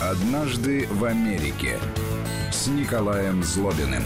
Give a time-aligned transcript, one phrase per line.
[0.00, 1.78] «Однажды в Америке»
[2.52, 4.04] с Николаем Злобиным.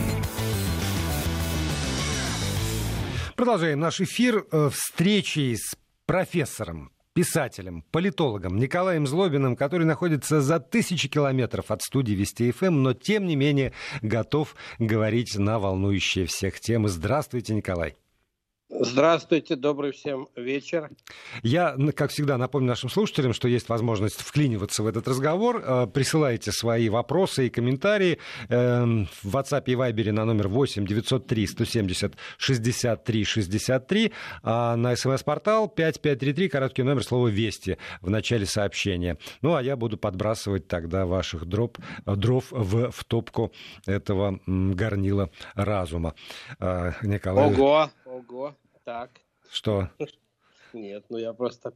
[3.37, 11.09] Продолжаем наш эфир э, встречи с профессором, писателем, политологом Николаем Злобиным, который находится за тысячи
[11.09, 13.73] километров от студии Вести ФМ, но тем не менее
[14.03, 16.89] готов говорить на волнующие всех темы.
[16.89, 17.97] Здравствуйте, Николай.
[18.71, 20.91] Здравствуйте, добрый всем вечер.
[21.43, 25.63] Я, как всегда, напомню нашим слушателям, что есть возможность вклиниваться в этот разговор.
[25.65, 28.19] Э, присылайте свои вопросы и комментарии
[28.51, 34.13] эм, в WhatsApp и Viber на номер 8 903 170 63 63,
[34.43, 39.17] а на смс-портал 5533, короткий номер, слово «Вести» в начале сообщения.
[39.41, 41.71] Ну, а я буду подбрасывать тогда ваших дров,
[42.05, 43.51] дров в, в топку
[43.87, 46.15] этого горнила разума.
[46.61, 47.47] Э, Николай...
[47.47, 47.89] Ого!
[48.19, 49.21] Ого, так.
[49.49, 49.91] Что?
[50.73, 51.73] Нет, ну я просто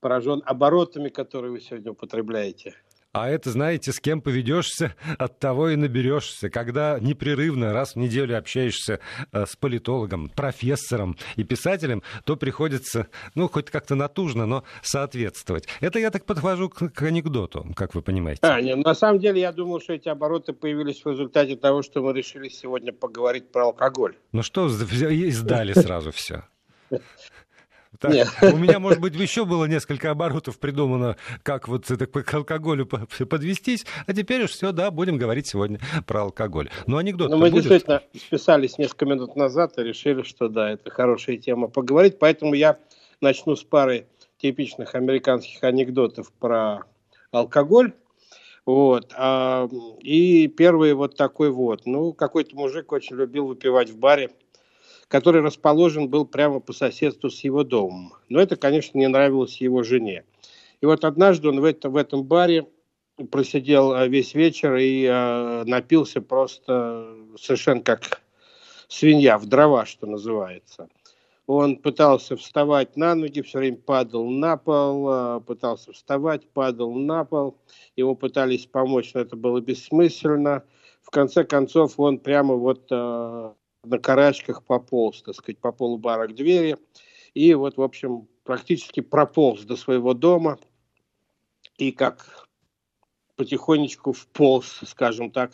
[0.00, 2.74] поражен оборотами, которые вы сегодня употребляете.
[3.14, 6.50] А это, знаете, с кем поведешься, от того и наберешься.
[6.50, 8.98] Когда непрерывно раз в неделю общаешься
[9.30, 13.06] э, с политологом, профессором и писателем, то приходится,
[13.36, 15.68] ну, хоть как-то натужно, но соответствовать.
[15.80, 18.40] Это я так подхожу к, к анекдоту, как вы понимаете.
[18.42, 22.02] А, нет, на самом деле я думал, что эти обороты появились в результате того, что
[22.02, 24.16] мы решили сегодня поговорить про алкоголь.
[24.32, 26.42] Ну что, издали сразу все.
[28.00, 32.86] Так, у меня, может быть, еще было несколько оборотов придумано, как вот это к алкоголю
[33.28, 36.70] подвестись, а теперь уж все, да, будем говорить сегодня про алкоголь.
[36.86, 37.64] Но анекдот Но мы будет?
[37.64, 42.78] действительно списались несколько минут назад и решили, что да, это хорошая тема поговорить, поэтому я
[43.20, 44.06] начну с пары
[44.38, 46.84] типичных американских анекдотов про
[47.30, 47.92] алкоголь.
[48.66, 49.12] Вот.
[49.16, 49.68] А,
[50.00, 51.82] и первый вот такой вот.
[51.84, 54.30] Ну, какой-то мужик очень любил выпивать в баре
[55.08, 58.14] который расположен был прямо по соседству с его домом.
[58.28, 60.24] Но это, конечно, не нравилось его жене.
[60.80, 62.66] И вот однажды он в, это, в этом баре
[63.30, 68.20] просидел э, весь вечер и э, напился просто совершенно как
[68.88, 70.88] свинья в дрова, что называется.
[71.46, 77.24] Он пытался вставать на ноги, все время падал на пол, э, пытался вставать, падал на
[77.24, 77.56] пол.
[77.96, 80.64] Ему пытались помочь, но это было бессмысленно.
[81.02, 83.52] В конце концов, он прямо вот э,
[83.84, 86.76] на карачках пополз, так сказать, по полу бара к двери.
[87.34, 90.58] И вот, в общем, практически прополз до своего дома.
[91.78, 92.48] И как
[93.36, 95.52] потихонечку вполз, скажем так,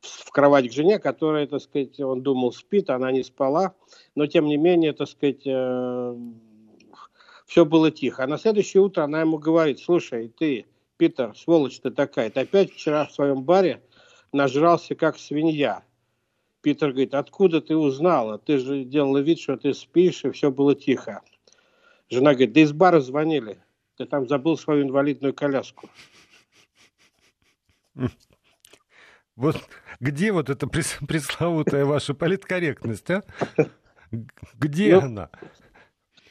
[0.00, 3.74] в кровать к жене, которая, так сказать, он думал спит, она не спала,
[4.14, 6.16] но тем не менее, так сказать, э,
[7.46, 8.24] все было тихо.
[8.24, 10.66] А на следующее утро она ему говорит, слушай, ты,
[10.98, 13.82] Питер, сволочь ты такая, ты опять вчера в своем баре
[14.32, 15.82] нажрался как свинья.
[16.64, 18.38] Питер говорит, откуда ты узнала?
[18.38, 21.20] Ты же делала вид, что ты спишь, и все было тихо.
[22.08, 23.58] Жена говорит, да из бара звонили.
[23.98, 25.88] Ты там забыл свою инвалидную коляску.
[29.36, 29.56] Вот
[29.98, 33.24] где вот эта пресловутая ваша политкорректность, а?
[34.54, 35.30] Где ну, она?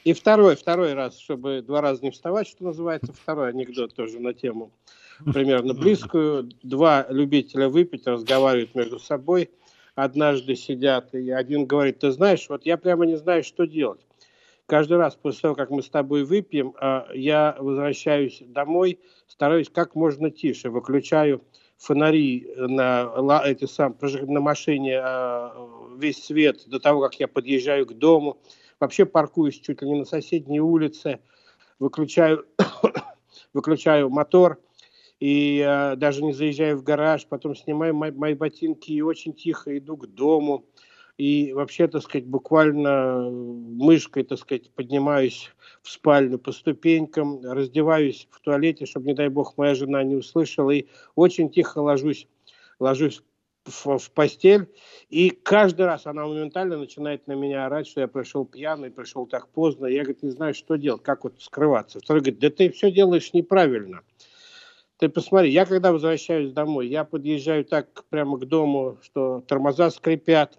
[0.04, 4.32] И второй, второй раз, чтобы два раза не вставать, что называется, второй анекдот тоже на
[4.32, 4.72] тему
[5.34, 6.48] примерно близкую.
[6.62, 9.50] Два любителя выпить разговаривают между собой–
[9.94, 14.00] однажды сидят, и один говорит, ты знаешь, вот я прямо не знаю, что делать.
[14.66, 19.94] Каждый раз после того, как мы с тобой выпьем, а, я возвращаюсь домой, стараюсь как
[19.94, 21.42] можно тише, выключаю
[21.76, 25.54] фонари на, эти сам, на машине, а,
[25.98, 28.40] весь свет до того, как я подъезжаю к дому.
[28.80, 31.20] Вообще паркуюсь чуть ли не на соседней улице,
[31.78, 32.46] выключаю,
[33.52, 34.58] выключаю мотор–
[35.24, 39.78] и э, даже не заезжаю в гараж, потом снимаю мои, мои ботинки и очень тихо
[39.78, 40.66] иду к дому.
[41.16, 48.38] И вообще, так сказать, буквально мышкой, так сказать, поднимаюсь в спальню по ступенькам, раздеваюсь в
[48.40, 52.28] туалете, чтобы, не дай бог, моя жена не услышала, и очень тихо ложусь,
[52.78, 53.22] ложусь
[53.64, 54.68] в, в постель,
[55.08, 59.48] и каждый раз она моментально начинает на меня орать, что я пришел пьяный, пришел так
[59.48, 62.00] поздно, я, говорит, не знаю, что делать, как вот скрываться.
[62.00, 64.02] Второй говорит, да ты все делаешь неправильно.
[64.98, 70.58] Ты посмотри, я когда возвращаюсь домой, я подъезжаю так прямо к дому, что тормоза скрипят,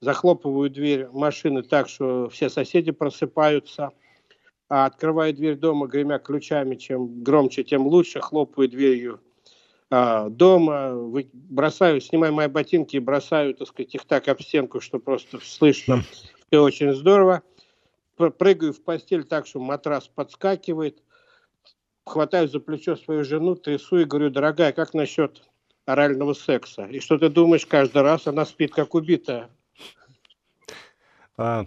[0.00, 3.90] захлопываю дверь машины так, что все соседи просыпаются,
[4.68, 9.20] а открываю дверь дома, гремя ключами, чем громче, тем лучше, хлопаю дверью
[9.90, 14.80] а, дома, вы, бросаю, снимаю мои ботинки и бросаю, так сказать, их так об стенку,
[14.80, 16.02] что просто слышно,
[16.48, 17.42] все очень здорово.
[18.16, 21.00] Прыгаю в постель так, что матрас подскакивает–
[22.04, 25.42] хватаю за плечо свою жену, трясу и говорю, дорогая, как насчет
[25.86, 26.84] орального секса?
[26.86, 29.50] И что ты думаешь, каждый раз она спит как убитая.
[31.36, 31.66] А,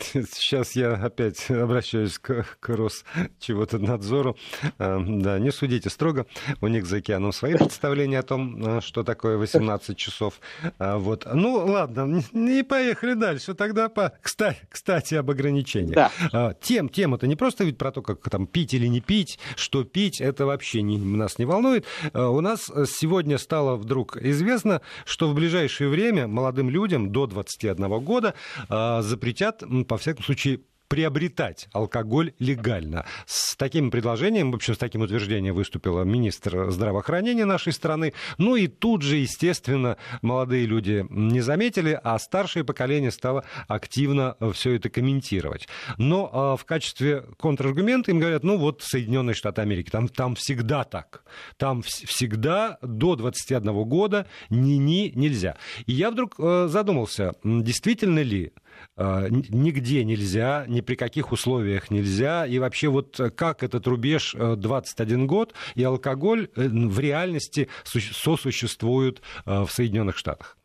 [0.00, 3.04] Сейчас я опять обращаюсь к, к Рос
[3.40, 4.36] чего-то надзору.
[4.78, 6.26] А, да, не судите строго.
[6.60, 10.40] У них за океаном свои представления о том, а, что такое 18 часов.
[10.78, 11.26] А, вот.
[11.32, 13.54] Ну, ладно, не поехали дальше.
[13.54, 14.12] Тогда, по...
[14.20, 16.12] кстати, кстати об ограничениях.
[16.30, 16.54] Да.
[16.60, 20.20] Тем, тема-то не просто ведь про то, как там пить или не пить, что пить,
[20.20, 21.86] это вообще не, нас не волнует.
[22.14, 28.34] У нас сегодня стало вдруг известно, что в ближайшее время молодым людям до 21 года
[28.68, 30.60] запретят по всяком случае,
[30.92, 33.06] приобретать алкоголь легально.
[33.24, 38.12] С таким предложением, в общем, с таким утверждением выступила министр здравоохранения нашей страны.
[38.36, 44.74] Ну и тут же, естественно, молодые люди не заметили, а старшее поколение стало активно все
[44.74, 45.66] это комментировать.
[45.96, 50.84] Но а, в качестве контраргумента им говорят, ну вот Соединенные Штаты Америки, там, там всегда
[50.84, 51.24] так.
[51.56, 55.56] Там всегда до 21 года ни-ни нельзя.
[55.86, 58.52] И я вдруг э, задумался, действительно ли
[58.96, 62.46] нигде нельзя, ни при каких условиях нельзя.
[62.46, 69.22] И вообще вот как этот рубеж 21 э, год и алкоголь э, в реальности сосуществуют
[69.44, 70.56] в Соединенных Штатах?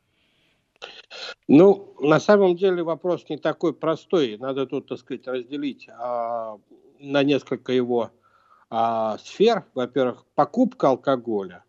[1.48, 4.38] Ну, на самом деле вопрос не такой простой.
[4.38, 6.58] Надо тут, так сказать, разделить а,
[7.00, 8.12] на несколько его
[8.70, 9.66] а, сфер.
[9.74, 11.64] Во-первых, покупка алкоголя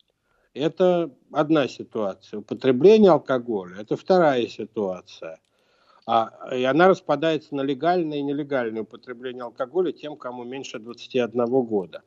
[0.54, 2.40] –это одна ситуация.
[2.40, 5.40] Употребление алкоголя– это вторая ситуация.
[6.12, 12.02] А, и она распадается на легальное и нелегальное употребление алкоголя тем, кому меньше 21 года.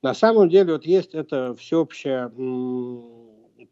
[0.00, 2.30] На самом деле вот есть это всеобщее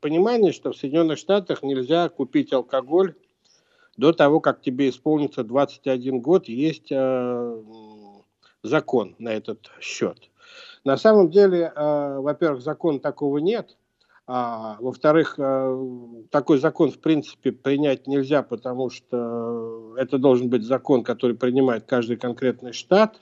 [0.01, 3.15] понимание, что в Соединенных Штатах нельзя купить алкоголь
[3.97, 7.63] до того, как тебе исполнится 21 год, есть э,
[8.65, 10.31] закон на этот счет.
[10.83, 13.77] На самом деле, э, во-первых, закона такого нет,
[14.33, 15.87] а, во-вторых, э,
[16.31, 22.17] такой закон, в принципе, принять нельзя, потому что это должен быть закон, который принимает каждый
[22.17, 23.21] конкретный штат.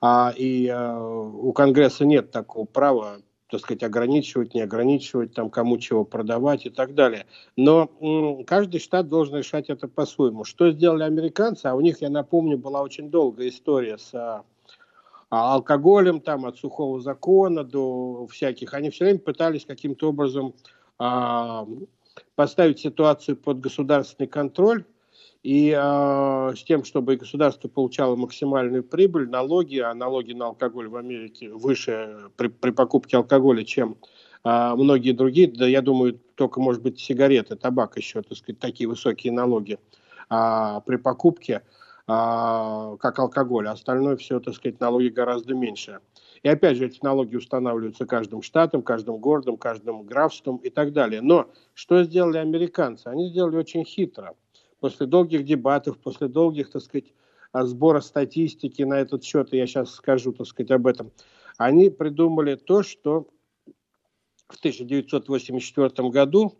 [0.00, 3.18] А, и э, у Конгресса нет такого права,
[3.48, 7.26] так сказать, ограничивать, не ограничивать, там, кому чего продавать и так далее.
[7.56, 7.88] Но
[8.48, 10.42] каждый штат должен решать это по-своему.
[10.42, 11.66] Что сделали американцы?
[11.66, 14.42] А у них, я напомню, была очень долгая история с а
[15.30, 20.54] алкоголем, там, от сухого закона до всяких, они все время пытались каким-то образом
[20.98, 21.66] а,
[22.34, 24.84] поставить ситуацию под государственный контроль
[25.42, 30.96] и а, с тем, чтобы государство получало максимальную прибыль, налоги, а налоги на алкоголь в
[30.96, 33.96] Америке выше при, при покупке алкоголя, чем
[34.44, 38.88] а, многие другие, да я думаю, только, может быть, сигареты, табак еще, так сказать, такие
[38.88, 39.78] высокие налоги
[40.28, 41.76] а, при покупке– а,
[42.06, 46.00] как алкоголь, а остальное все, так сказать, налоги гораздо меньше.
[46.44, 51.20] И опять же, эти налоги устанавливаются каждым штатом, каждым городом, каждым графством и так далее.
[51.20, 53.08] Но что сделали американцы?
[53.08, 54.36] Они сделали очень хитро.
[54.78, 57.12] После долгих дебатов, после долгих, так сказать,
[57.52, 61.10] сбора статистики на этот счет, и я сейчас скажу, так сказать, об этом,
[61.56, 63.26] они придумали то, что
[64.46, 66.52] в 1984 году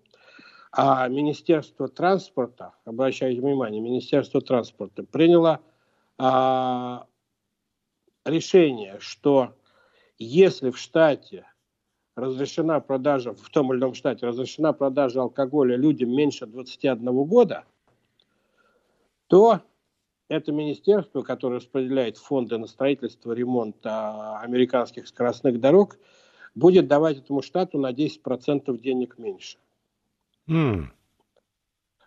[0.79, 5.61] а Министерство транспорта, обращайте внимание, Министерство транспорта приняло
[6.19, 7.07] а,
[8.27, 9.55] решение, что
[10.19, 11.47] если в штате
[12.15, 17.65] разрешена продажа, в том или ином штате разрешена продажа алкоголя людям меньше 21 года,
[19.29, 19.63] то
[20.29, 25.97] это министерство, которое распределяет фонды на строительство, ремонт а, американских скоростных дорог,
[26.55, 29.57] будет давать этому штату на 10% денег меньше.
[30.49, 30.87] Mm.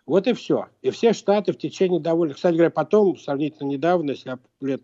[0.05, 0.67] Вот и все.
[0.81, 2.33] И все штаты в течение довольно...
[2.33, 4.81] Кстати говоря, потом, сравнительно недавно, если лет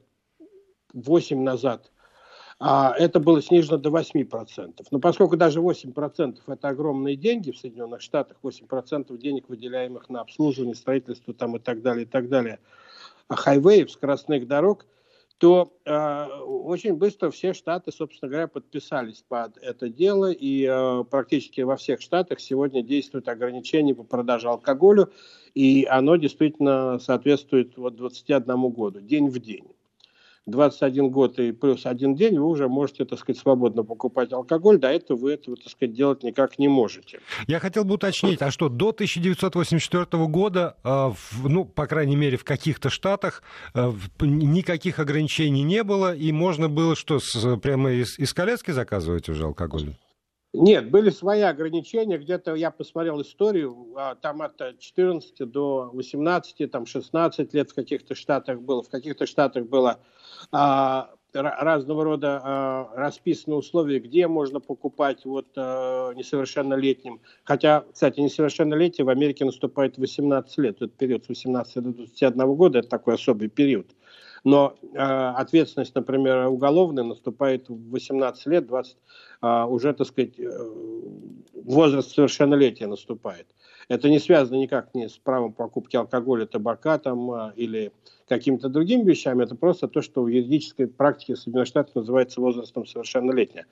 [0.94, 1.92] 8 назад,
[2.60, 4.86] а, это было снижено до 8%.
[4.92, 10.76] Но поскольку даже 8% это огромные деньги в Соединенных Штатах, 8% денег, выделяемых на обслуживание,
[10.76, 12.60] строительство там и так далее, и так далее,
[13.28, 14.86] а хайвеев, скоростных дорог,
[15.38, 21.62] то э, очень быстро все штаты, собственно говоря, подписались под это дело, и э, практически
[21.62, 25.12] во всех штатах сегодня действуют ограничения по продаже алкоголю,
[25.54, 29.75] и оно действительно соответствует вот 21 году, день в день.
[30.46, 34.78] 21 год и плюс один день, вы уже можете, так сказать, свободно покупать алкоголь.
[34.78, 37.20] До этого вы этого, так сказать, делать никак не можете.
[37.48, 42.44] Я хотел бы уточнить, а что, до 1984 года, а, ну, по крайней мере, в
[42.44, 43.42] каких-то штатах
[43.74, 47.20] а, никаких ограничений не было, и можно было что,
[47.62, 49.96] прямо из, из коляски заказывать уже алкоголь?
[50.62, 52.18] Нет, были свои ограничения.
[52.18, 58.16] Где-то я посмотрел историю, а, там от 14 до 18, там 16 лет в каких-то
[58.16, 60.00] штатах было, в каких-то штатах было
[60.52, 67.20] а, разного рода э, расписаны условия, где можно покупать вот э, несовершеннолетним.
[67.44, 70.76] Хотя, кстати, несовершеннолетие в Америке наступает 18 лет.
[70.78, 73.88] Этот период с 18 до 21 года– это такой особый период.
[74.46, 78.98] Но э, ответственность, например, уголовная наступает в 18 лет, 20,
[79.42, 80.50] э, уже, так сказать, э,
[81.64, 83.48] возраст совершеннолетия наступает.
[83.88, 87.92] Это не связано никак не с правом покупки алкоголя, табака там, э, или
[88.28, 93.68] какими-то другими вещами, это просто то, что в юридической практике Соединенных Штатов называется возрастом совершеннолетия.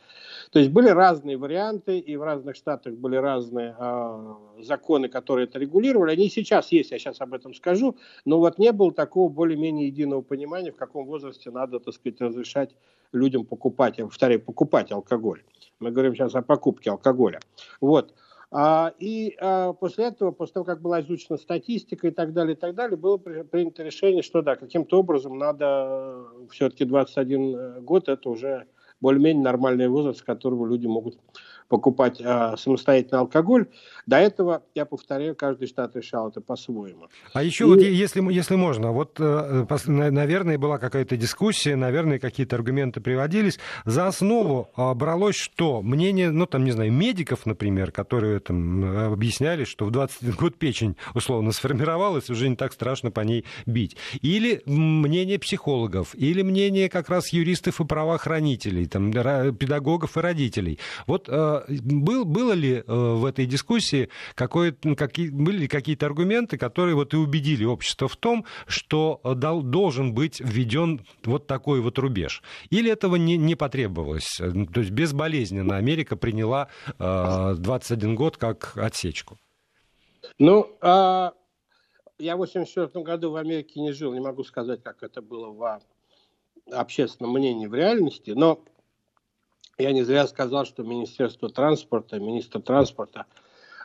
[0.52, 5.58] То есть были разные варианты, и в разных штатах были разные э, законы, которые это
[5.58, 6.12] регулировали.
[6.12, 10.22] Они сейчас есть, я сейчас об этом скажу, но вот не было такого более-менее единого
[10.22, 12.76] понимания, в каком возрасте надо, так сказать, разрешать
[13.12, 15.44] людям покупать, я повторяю, покупать алкоголь.
[15.80, 17.40] Мы говорим сейчас о покупке алкоголя.
[17.82, 18.14] Вот.
[18.56, 22.58] А, и а, после этого, после того, как была изучена статистика и так далее, и
[22.58, 28.10] так далее, было принято решение, что да, каким-то образом надо э, все-таки 21 э, год,
[28.10, 28.68] это уже
[29.02, 31.18] более-менее нормальный возраст, с которого люди могут
[31.74, 33.66] покупать э, самостоятельно алкоголь.
[34.06, 37.08] До этого, я повторяю, каждый штат решал это по-своему.
[37.34, 37.68] А еще и...
[37.68, 43.58] вот, если, если можно, вот, э, наверное, была какая-то дискуссия, наверное, какие-то аргументы приводились.
[43.86, 45.82] За основу э, бралось что?
[45.82, 50.96] Мнение, ну, там, не знаю, медиков, например, которые там объясняли, что в 21 год печень,
[51.16, 53.98] условно, сформировалась, уже не так страшно по ней бить.
[54.22, 60.78] Или мнение психологов, или мнение как раз юристов и правоохранителей, там, педагогов и родителей.
[61.08, 64.10] Вот э, был, было ли э, в этой дискуссии
[64.84, 69.34] ну, какие, были ли какие-то аргументы, которые вот и убедили общество в том, что э,
[69.36, 72.44] дал, должен быть введен вот такой вот рубеж?
[72.70, 74.38] Или этого не, не потребовалось?
[74.38, 79.38] То есть безболезненно Америка приняла э, 21 год как отсечку?
[80.40, 81.34] Ну, а
[82.20, 85.82] я в 1984 году в Америке не жил, не могу сказать, как это было в
[86.72, 88.60] общественном мнении в реальности, но
[89.78, 93.26] я не зря сказал, что Министерство транспорта, министр транспорта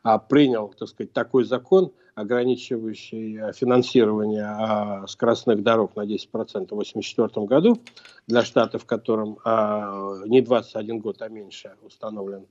[0.03, 6.73] а, принял, так сказать, такой закон, ограничивающий а, финансирование а, скоростных дорог на 10% в
[6.73, 7.81] 1984 году
[8.27, 12.47] для штатов, в котором а, не 21 год, а меньше установлен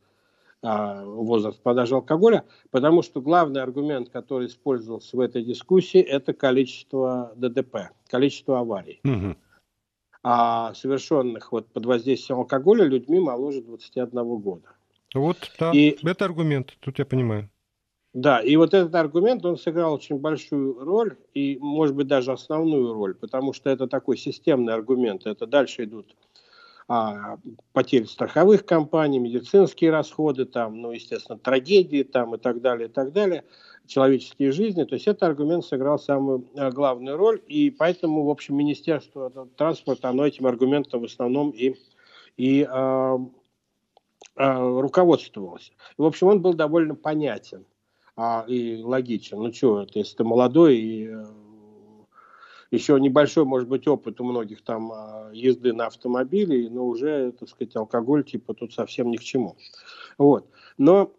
[0.63, 7.31] а, возраст продажи алкоголя, потому что главный аргумент, который использовался в этой дискуссии, это количество
[7.35, 8.99] ДДП, количество аварий.
[9.03, 9.35] Угу
[10.29, 14.67] а совершенных вот под воздействием алкоголя людьми моложе 21 года.
[15.13, 17.49] Вот, да, и, это аргумент, тут я понимаю.
[18.13, 22.93] Да, и вот этот аргумент, он сыграл очень большую роль, и, может быть, даже основную
[22.93, 25.25] роль, потому что это такой системный аргумент.
[25.25, 26.13] Это дальше идут
[26.89, 27.37] а,
[27.71, 33.13] потери страховых компаний, медицинские расходы, там, ну, естественно, трагедии там, и так далее, и так
[33.13, 33.45] далее
[33.87, 34.83] человеческие жизни.
[34.83, 40.09] То есть этот аргумент сыграл самую э, главную роль, и поэтому, в общем, Министерство транспорта,
[40.09, 41.75] оно этим аргументом в основном и,
[42.35, 43.17] и э,
[44.35, 45.71] э, руководствовалось.
[45.97, 47.65] В общем, он был довольно понятен
[48.15, 49.37] а, и логичен.
[49.37, 51.25] Ну что, это, если ты молодой и э,
[52.71, 57.47] еще небольшой, может быть, опыт у многих там э, езды на автомобиле, но уже, так
[57.47, 59.55] сказать, алкоголь типа тут совсем ни к чему.
[60.17, 60.47] Вот.
[60.77, 61.13] Но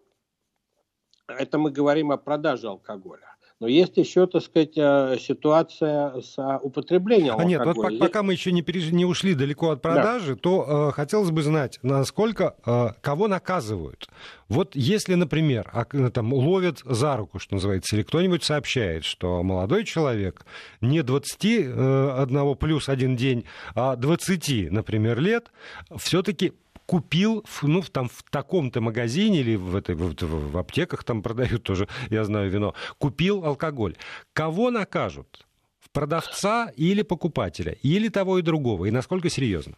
[1.28, 3.34] это мы говорим о продаже алкоголя.
[3.60, 7.56] Но есть еще, так сказать, э, ситуация с а, употреблением алкоголя.
[7.56, 8.92] А нет, вот пока мы еще не, переж...
[8.92, 10.40] не ушли далеко от продажи, да.
[10.40, 14.08] то э, хотелось бы знать, насколько, э, кого наказывают.
[14.48, 19.84] Вот если, например, э, там, ловят за руку, что называется, или кто-нибудь сообщает, что молодой
[19.84, 20.46] человек
[20.80, 23.44] не 21 э, плюс один день,
[23.74, 25.50] а 20, например, лет,
[25.96, 26.52] все-таки
[26.88, 30.14] купил, ну, там, в таком-то магазине или в, этой, в,
[30.52, 33.94] в аптеках там продают тоже, я знаю, вино, купил алкоголь.
[34.32, 35.46] Кого накажут?
[35.92, 37.72] Продавца или покупателя?
[37.82, 38.86] Или того и другого?
[38.86, 39.76] И насколько серьезно?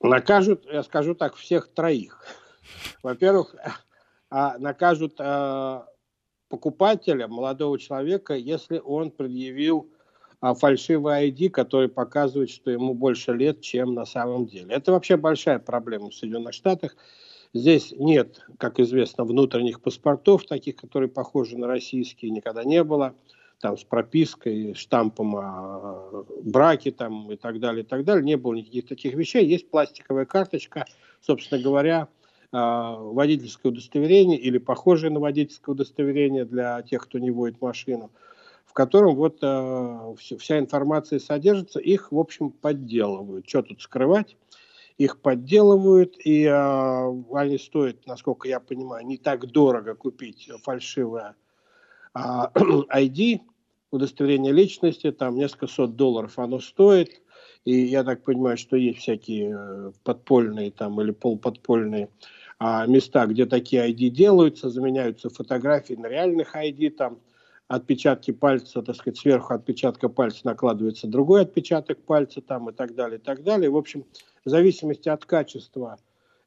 [0.00, 2.22] Накажут, я скажу так, всех троих.
[3.02, 3.54] Во-первых,
[4.28, 5.86] а, накажут а,
[6.50, 9.90] покупателя, молодого человека, если он предъявил
[10.40, 14.74] а фальшивый ID, который показывает, что ему больше лет, чем на самом деле.
[14.74, 16.96] Это вообще большая проблема в Соединенных Штатах.
[17.54, 23.14] Здесь нет, как известно, внутренних паспортов, таких, которые похожи на российские, никогда не было.
[23.60, 28.22] Там с пропиской, штампом о браке там, и так далее, и так далее.
[28.22, 29.46] Не было никаких таких вещей.
[29.46, 30.84] Есть пластиковая карточка,
[31.22, 32.08] собственно говоря,
[32.52, 38.10] а, водительское удостоверение или похожее на водительское удостоверение для тех, кто не водит машину–
[38.72, 43.48] котором вот э, вся информация содержится, их, в общем, подделывают.
[43.48, 44.36] Что тут скрывать?
[44.98, 51.36] Их подделывают, и э, они стоят, насколько я понимаю, не так дорого купить фальшивое
[52.14, 53.40] э, ID,
[53.90, 57.22] удостоверение личности, там несколько сот долларов оно стоит.
[57.64, 62.08] И я так понимаю, что есть всякие э, подпольные там или полуподпольные
[62.58, 67.18] а, места, где такие ID делаются, заменяются фотографии на реальных ID, там
[67.68, 73.18] отпечатки пальца, так сказать, сверху отпечатка пальца накладывается другой отпечаток пальца там и так далее,
[73.18, 73.70] и так далее.
[73.70, 74.04] В общем,
[74.44, 75.98] в зависимости от качества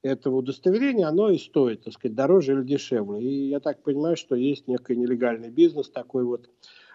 [0.01, 3.21] этого удостоверения, оно и стоит, так сказать, дороже или дешевле.
[3.21, 6.49] И я так понимаю, что есть некий нелегальный бизнес такой вот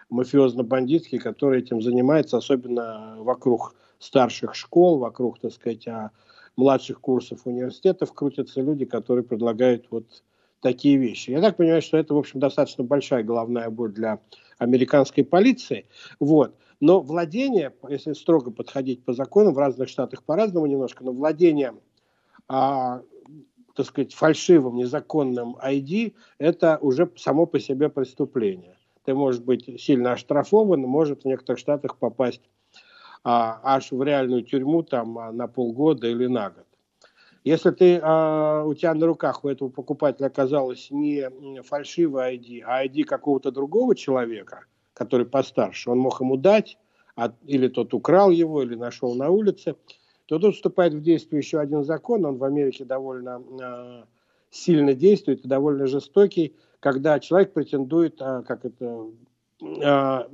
[0.09, 6.11] мафиозно-бандитский, который этим занимается, особенно вокруг старших школ, вокруг, так сказать, а,
[6.55, 10.23] младших курсов университетов крутятся люди, которые предлагают вот
[10.65, 11.29] такие вещи.
[11.29, 14.19] Я так понимаю, что это, в общем, достаточно большая головная боль для
[14.57, 15.85] американской полиции.
[16.19, 16.55] Вот.
[16.79, 21.75] Но владение, если строго подходить по законам, в разных штатах по-разному немножко, но владение,
[22.47, 23.03] а,
[23.75, 28.75] так сказать, фальшивым, незаконным ID, это уже само по себе преступление.
[29.03, 32.41] Ты можешь быть сильно оштрафован, может в некоторых штатах попасть
[33.23, 36.65] а, аж в реальную тюрьму там а, на полгода или на год.
[37.45, 41.29] Если ты, а, у тебя на руках у этого покупателя оказалось не
[41.61, 46.79] фальшивый ID, а ID какого-то другого человека, который постарше, он мог ему дать,
[47.15, 49.75] а, или тот украл его, или нашел на улице,
[50.25, 54.05] то тут вступает в действие еще один закон, он в Америке довольно а,
[54.49, 59.05] сильно действует и довольно жестокий, когда человек претендует, а, как это
[59.83, 60.27] а,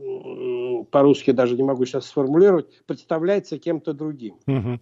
[0.91, 4.37] по-русски даже не могу сейчас сформулировать, представляется кем-то другим.
[4.47, 4.79] Угу.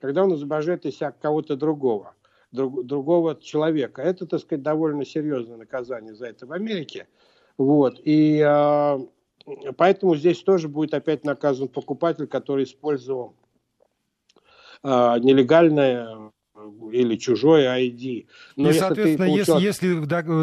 [0.00, 2.14] Когда он изображает из себя кого-то другого,
[2.52, 4.02] друг, другого человека.
[4.02, 7.06] Это, так сказать, довольно серьезное наказание за это в Америке.
[7.58, 8.00] Вот.
[8.04, 8.98] И э,
[9.76, 13.34] поэтому здесь тоже будет опять наказан покупатель, который использовал
[14.82, 16.32] э, нелегальное
[16.92, 18.26] или чужой ID.
[18.56, 19.94] Но и, если соответственно, если, если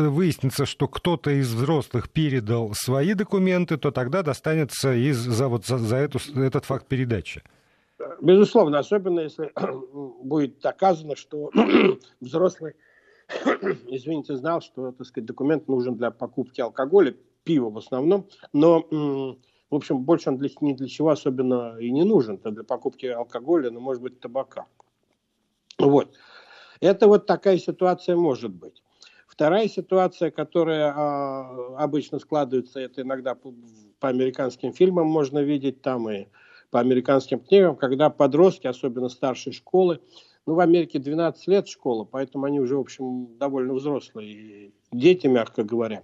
[0.10, 5.78] выяснится, что кто-то из взрослых передал свои документы, то тогда достанется из, за, вот, за,
[5.78, 7.44] за эту, этот факт передачи.
[8.22, 9.52] Безусловно, особенно если
[10.24, 11.52] будет доказано, что
[12.22, 12.76] взрослый,
[13.88, 19.76] извините, знал, что, так сказать, документ нужен для покупки алкоголя, пива в основном, но, в
[19.76, 23.72] общем, больше он для, ни для чего особенно и не нужен, это для покупки алкоголя,
[23.72, 24.68] но, может быть, табака.
[25.80, 26.16] Вот.
[26.80, 28.84] Это вот такая ситуация может быть.
[29.28, 33.54] Вторая ситуация, которая а, обычно складывается, это иногда по,
[34.00, 36.28] по американским фильмам можно видеть там и
[36.70, 40.00] по американским книгам, когда подростки, особенно старшей школы,
[40.46, 45.64] ну, в Америке 12 лет школа, поэтому они уже, в общем, довольно взрослые, дети, мягко
[45.64, 46.04] говоря.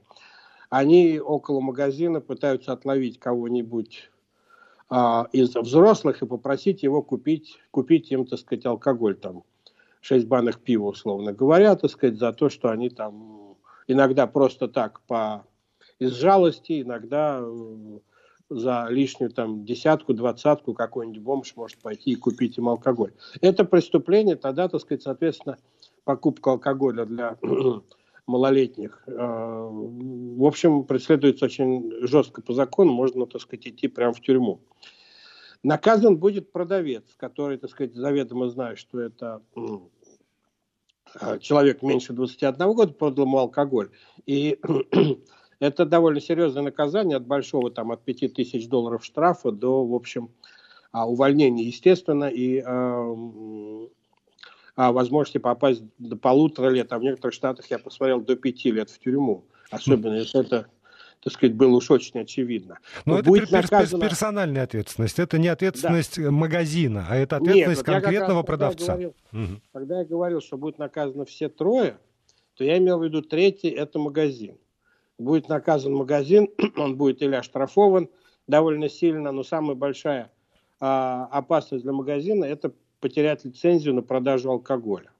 [0.69, 4.09] Они около магазина пытаются отловить кого-нибудь
[4.89, 9.43] а, из взрослых и попросить его купить, купить им, так сказать, алкоголь там
[10.01, 13.55] 6 банок пива, условно говоря, так сказать, за то, что они там
[13.87, 15.45] иногда просто так по
[15.99, 17.99] из жалости, иногда э,
[18.55, 23.13] за лишнюю там десятку, двадцатку какой-нибудь бомж может пойти и купить им алкоголь.
[23.41, 25.57] Это преступление, тогда, так сказать, соответственно,
[26.03, 27.37] покупка алкоголя для
[28.27, 34.21] малолетних, э, в общем, преследуется очень жестко по закону, можно, так сказать, идти прямо в
[34.21, 34.61] тюрьму.
[35.63, 39.41] Наказан будет продавец, который, так сказать, заведомо знает, что это
[41.19, 43.89] а, человек меньше 21 года продал ему алкоголь.
[44.25, 44.59] И
[45.63, 50.29] это довольно серьезное наказание от большого, там, от 5000 долларов штрафа до, в общем,
[50.91, 53.15] а, увольнения, естественно, и а,
[54.75, 58.99] возможности попасть до полутора лет, а в некоторых штатах, я посмотрел, до пяти лет в
[58.99, 59.45] тюрьму.
[59.71, 60.67] Особенно, если это
[61.23, 62.79] так сказать, было уж очень очевидно.
[63.05, 64.05] Но, Но это будет пер- наказано...
[64.05, 66.29] персональная ответственность, это не ответственность да.
[66.31, 68.85] магазина, а это ответственность Нет, конкретного раз, продавца.
[68.87, 69.61] Когда я, говорил, угу.
[69.71, 71.95] когда я говорил, что будет наказано все трое,
[72.55, 74.57] то я имел в виду третий– это магазин.
[75.23, 78.09] Будет наказан магазин, он будет или оштрафован
[78.47, 80.31] довольно сильно, но самая большая
[80.79, 85.11] а, опасность для магазина– это потерять лицензию на продажу алкоголя.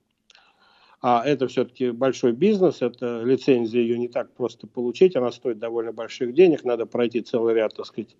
[1.02, 5.92] А это все-таки большой бизнес, это лицензия, ее не так просто получить, она стоит довольно
[5.92, 8.16] больших денег, надо пройти целый ряд, так сказать,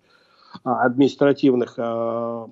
[0.62, 2.48] административных а,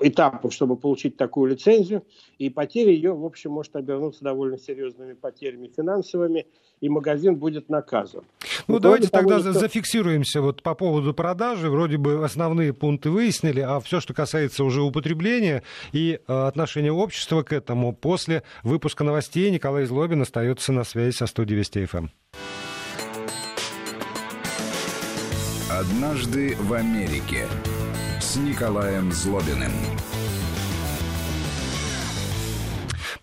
[0.00, 2.04] этапов, чтобы получить такую лицензию,
[2.38, 6.46] и потеря ее, в общем, может обернуться довольно серьезными потерями финансовыми,
[6.80, 8.24] и магазин будет наказан.
[8.66, 9.52] Ну, давайте тогда что...
[9.52, 11.70] зафиксируемся вот по поводу продажи.
[11.70, 17.42] Вроде бы основные пункты выяснили, а все, что касается уже употребления и э, отношения общества
[17.42, 22.08] к этому, после выпуска новостей Николай Злобин остается на связи со студией Вести ФМ.
[25.78, 27.48] Однажды в Америке
[28.20, 29.72] с Николаем Злобиным.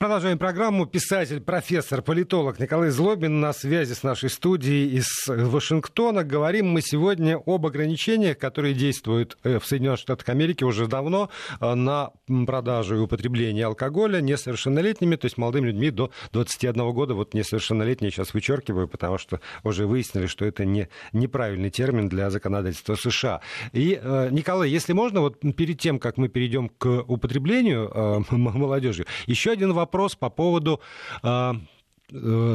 [0.02, 0.88] Продолжаем программу.
[0.88, 6.24] Писатель, профессор, политолог Николай Злобин на связи с нашей студией из Вашингтона.
[6.24, 11.76] Говорим мы сегодня об ограничениях, которые действуют э, в Соединенных Штатах Америки уже давно э,
[11.76, 12.14] на
[12.48, 17.14] продажу и употребление алкоголя несовершеннолетними, то есть молодыми людьми до 21 года.
[17.14, 22.96] Вот несовершеннолетние сейчас вычеркиваю, потому что уже выяснили, что это не, неправильный термин для законодательства
[22.96, 23.42] США.
[23.72, 29.52] И, э, Николай, если можно, вот перед тем, как мы перейдем к употреблению молодежи, еще
[29.52, 30.80] один вопрос вопрос по поводу
[31.22, 31.56] а,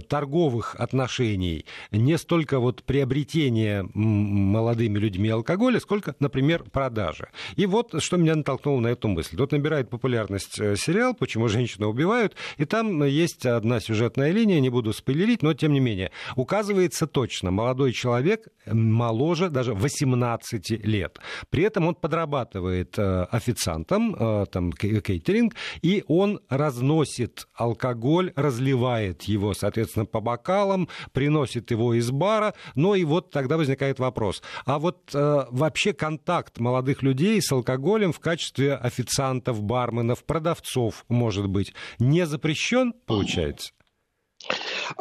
[0.08, 7.28] торговых отношений, не столько вот приобретения молодыми людьми алкоголя, сколько, например, продажи.
[7.56, 9.36] И вот что меня натолкнуло на эту мысль.
[9.36, 14.70] Тут набирает популярность э, сериал «Почему женщины убивают», и там есть одна сюжетная линия, не
[14.70, 21.18] буду спойлерить, но тем не менее, указывается точно, молодой человек моложе даже 18 лет.
[21.50, 29.54] При этом он подрабатывает э, официантом, там, кейтеринг, и он разносит алкоголь, разливает его его,
[29.54, 32.54] соответственно, по бокалам, приносит его из бара.
[32.74, 34.42] Ну и вот тогда возникает вопрос.
[34.64, 41.48] А вот э, вообще контакт молодых людей с алкоголем в качестве официантов, барменов, продавцов, может
[41.48, 43.72] быть, не запрещен, получается?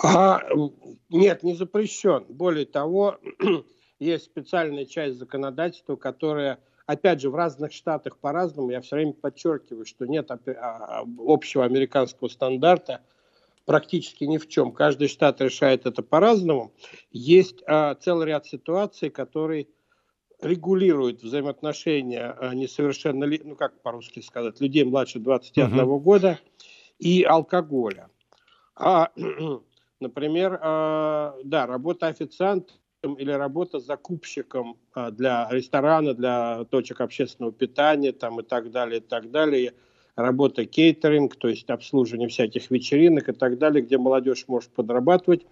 [0.03, 0.41] А,
[1.09, 2.25] нет, не запрещен.
[2.29, 3.17] Более того,
[3.99, 8.71] есть специальная часть законодательства, которая, опять же, в разных штатах по-разному.
[8.71, 13.01] Я все время подчеркиваю, что нет а, общего американского стандарта–
[13.65, 14.71] практически ни в чем.
[14.71, 16.73] Каждый штат решает это по-разному.
[17.11, 19.67] Есть а, целый ряд ситуаций, которые
[20.41, 25.99] регулируют взаимоотношения а, несовершеннолетних, ну как по-русски сказать, людей младше 21 uh-huh.
[25.99, 26.39] года
[26.99, 28.09] и алкоголя.
[28.75, 29.11] А,
[29.99, 38.11] например, а, да, работа официантом или работа закупщиком а, для ресторана, для точек общественного питания
[38.11, 39.73] там, и так далее, и так далее–
[40.15, 45.45] работа кейтеринг, то есть обслуживание всяких вечеринок и так далее, где молодежь может подрабатывать,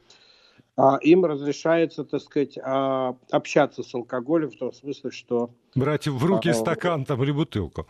[0.75, 5.51] а им разрешается, так сказать, а, общаться с алкоголем в том смысле, что...
[5.75, 7.85] Брать в руки а, стакан там или бутылку.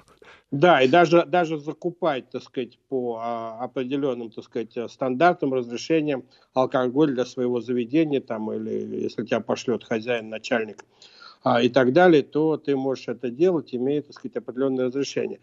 [0.51, 7.13] Да, и даже, даже закупать, так сказать, по а, определенным, так сказать, стандартам, разрешениям алкоголь
[7.13, 10.83] для своего заведения, там, или если тебя пошлет хозяин, начальник,
[11.43, 15.39] а, и так далее, то ты можешь это делать, имея, так сказать, определенное разрешение.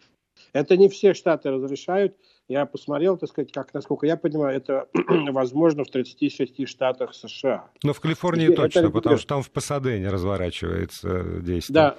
[0.52, 2.16] Это не все штаты разрешают.
[2.48, 4.88] Я посмотрел, так сказать, как, насколько я понимаю, это
[5.30, 7.70] возможно в 36 штатах США.
[7.82, 11.74] Но в Калифорнии это, точно, это, потому что там в Пасадене разворачивается действие.
[11.74, 11.96] Да,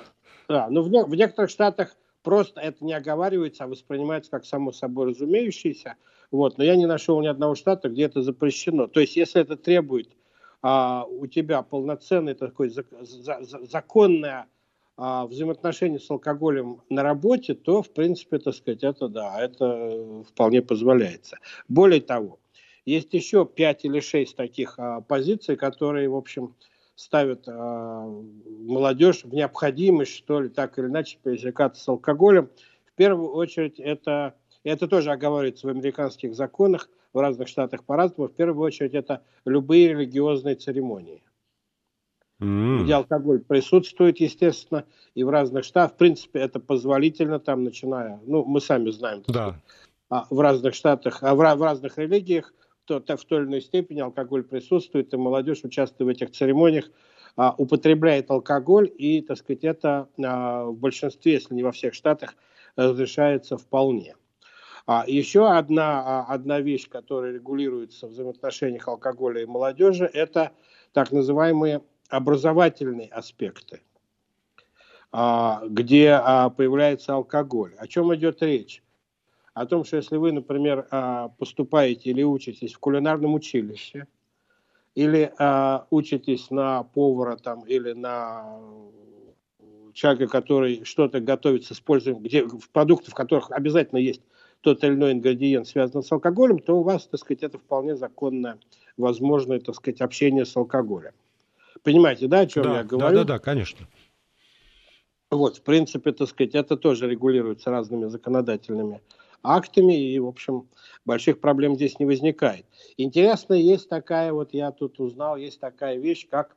[0.50, 0.68] да.
[0.70, 5.12] но в, не, в некоторых штатах просто это не оговаривается, а воспринимается как само собой
[5.12, 5.96] разумеющееся.
[6.32, 6.58] Вот.
[6.58, 8.88] Но я не нашел ни одного штата, где это запрещено.
[8.88, 10.10] То есть, если это требует
[10.62, 14.48] а, у тебя полноценное такое за, за, законное
[15.04, 20.62] а, взаимоотношения с алкоголем на работе, то, в принципе, так сказать, это да, это вполне
[20.62, 21.40] позволяется.
[21.68, 22.38] Более того,
[22.86, 26.56] есть еще пять или шесть таких а, позиций, которые, в общем,
[26.94, 28.06] ставят а,
[28.46, 32.52] молодежь в необходимость, что ли, так или иначе, пересекаться с алкоголем.
[32.86, 38.30] В первую очередь, это, это тоже оговаривается в американских законах, в разных штатах по-разному.
[38.30, 41.24] В первую очередь, это любые религиозные церемонии
[42.42, 42.84] mm.
[42.84, 45.96] где алкоголь присутствует, естественно, и в разных штатах.
[45.96, 49.60] В принципе, это позволительно там, начиная, ну, мы сами знаем, да.
[50.10, 52.54] а, в разных штатах, а в, в разных религиях
[52.86, 56.90] то, то в той или иной степени алкоголь присутствует, и молодежь, участвует в этих церемониях,
[57.38, 62.36] а, употребляет алкоголь, и, так сказать, это а, в большинстве, если не во всех штатах,
[62.76, 64.16] разрешается вполне.
[64.88, 70.52] А еще одна, а, одна вещь, которая регулируется в взаимоотношениях алкоголя и молодежи, это
[70.92, 73.82] так называемые образовательные аспекты,
[75.12, 77.74] а, где а, появляется алкоголь.
[77.78, 78.84] О чем идет речь?
[79.54, 84.08] О том, что если вы, например, а, поступаете или учитесь в кулинарном училище,
[84.93, 85.32] или
[85.89, 88.60] учитесь на повара там, или на
[89.93, 94.21] человека, который что-то готовит с использованием, где, в продуктах, в которых обязательно есть
[94.60, 98.60] тот или иной ингредиент, связанный с алкоголем, то у вас, так сказать, это вполне законное,
[98.97, 101.13] возможное, так сказать, общение с алкоголем.
[101.84, 103.17] Понимаете, да, о чем да, я говорю?
[103.17, 103.88] Да, да, да, конечно.
[105.30, 109.02] Вот, в принципе, так сказать, это тоже регулируется разными законодательными
[109.44, 110.67] актами, и, в общем,
[111.06, 112.65] больших проблем здесь не возникает.
[112.98, 116.56] Интересно, есть такая, вот я тут узнал, есть такая вещь, как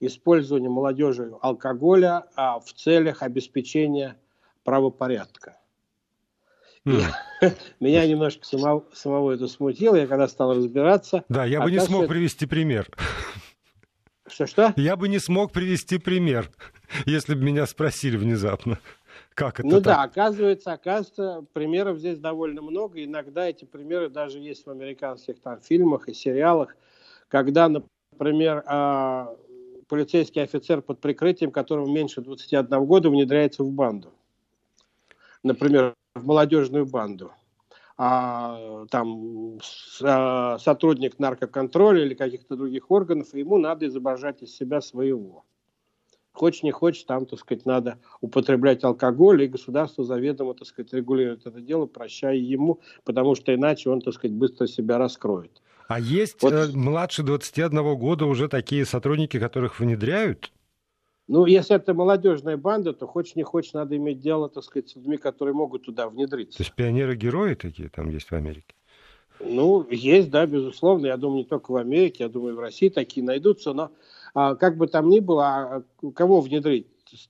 [0.00, 4.16] использование молодежи алкоголя а, в целях обеспечения
[4.64, 5.58] правопорядка.
[6.84, 7.02] Mm.
[7.80, 11.24] Меня немножко самого, самого это смутило, я когда стал разбираться.
[11.28, 12.88] Да, я бы не смог привести пример.
[14.36, 14.74] Что-что?
[14.76, 16.50] Я бы не смог привести пример,
[17.06, 18.78] если бы меня спросили внезапно.
[19.32, 19.84] Как это ну так?
[19.84, 23.02] да, оказывается, оказывается, примеров здесь довольно много.
[23.02, 26.76] Иногда эти примеры даже есть в американских там фильмах и сериалах,
[27.28, 29.34] когда, например, а,
[29.88, 34.12] полицейский офицер под прикрытием, которому меньше 21 года, внедряется в банду.
[35.42, 37.32] Например, в молодежную банду.
[37.98, 39.58] А, там
[40.02, 45.44] а, сотрудник наркоконтроля или каких-то других органов, ему надо изображать из себя своего.
[46.32, 51.46] Хочешь не хочешь, там, так сказать, надо употреблять алкоголь, и государство заведомо, так сказать, регулирует
[51.46, 55.62] это дело, прощая ему, потому что иначе он, так сказать, быстро себя раскроет.
[55.88, 56.52] А есть вот.
[56.52, 60.52] э, младше 21 года уже такие сотрудники, которых внедряют?
[61.28, 64.96] Ну, если это молодежная банда, то хочешь не хочешь, надо иметь дело, так сказать, с
[64.96, 66.58] людьми, которые могут туда внедриться.
[66.58, 68.74] То есть пионеры-герои такие там есть в Америке?
[69.40, 71.06] Ну, есть, да, безусловно.
[71.06, 73.72] Я думаю, не только в Америке, я думаю, в России такие найдутся.
[73.72, 73.90] Но
[74.34, 75.82] а, как бы там ни было, а,
[76.14, 76.86] кого внедрить?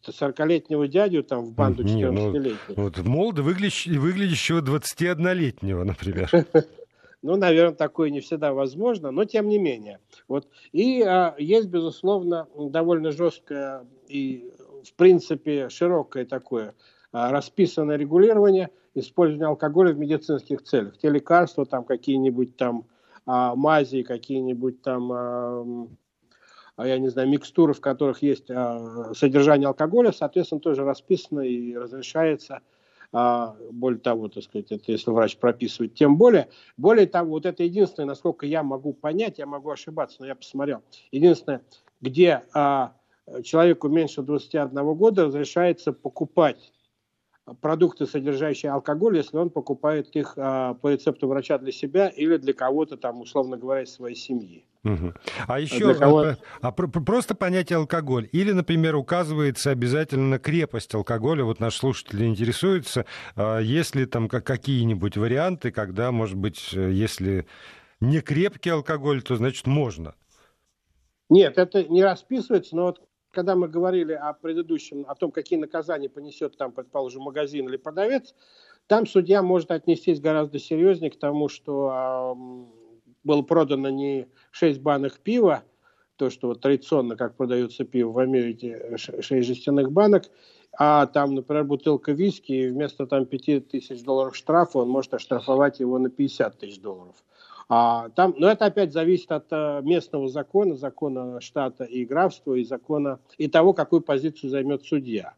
[0.07, 2.75] 40-летнего дядю там в банду 14-летнего.
[2.77, 6.31] Ну, вот молодо выглядящего, выглядящего 21-летнего, например.
[7.23, 10.01] Ну, наверное, такое не всегда возможно, но тем не менее.
[10.29, 10.49] Вот.
[10.73, 14.53] И а, есть, безусловно, довольно жесткое и,
[14.85, 16.75] в принципе, широкое такое
[17.13, 20.99] а, расписанное регулирование использования алкоголя в медицинских целях.
[20.99, 22.87] Те лекарства, там какие-нибудь там
[23.25, 25.89] а, мази, какие-нибудь там, а,
[26.77, 31.75] а, я не знаю, микстуры, в которых есть а, содержание алкоголя, соответственно, тоже расписано и
[31.75, 32.61] разрешается–
[33.13, 36.49] а, более того, так сказать, это если врач прописывает, тем более.
[36.77, 40.83] Более того, вот это единственное, насколько я могу понять, я могу ошибаться, но я посмотрел,
[41.13, 41.63] единственное,
[42.01, 42.95] где а,
[43.43, 46.73] человеку меньше 21 года разрешается покупать
[47.61, 52.53] продукты, содержащие алкоголь, если он покупает их а, по рецепту врача для себя или для
[52.53, 54.65] кого-то там, условно говоря, из своей семьи.
[54.85, 55.15] Угу.
[55.47, 56.21] А еще кого...
[56.21, 58.29] а, а, просто понятие алкоголь.
[58.33, 61.45] Или, например, указывается обязательно на крепость алкоголя.
[61.45, 67.47] Вот наш слушатель интересуется, а, есть ли там какие-нибудь варианты, когда, может быть, если
[68.01, 70.15] не крепкий алкоголь, то значит можно.
[71.29, 73.01] Нет, это не расписывается, но вот
[73.37, 78.35] когда мы говорили о предыдущем, о том, какие наказания понесет там, предположим, магазин или продавец,
[78.87, 85.19] там судья может отнестись гораздо серьезнее к тому, что э, было продано не 6 банок
[85.19, 85.65] пива,
[86.17, 90.31] то, что вот традиционно, как продается пиво в Америке, 6 жестяных банок,
[90.73, 95.79] а там, например, бутылка виски, и вместо там 5 тысяч долларов штрафа он может оштрафовать
[95.81, 97.17] его на 50 тысяч долларов.
[97.69, 102.65] А, там, но это опять зависит от а, местного закона, закона штата и графства, и
[102.65, 105.35] закона, и того, какую позицию займет судья.